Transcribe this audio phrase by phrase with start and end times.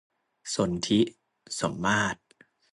[0.53, 0.99] สนธิ
[1.59, 2.21] สมมาตร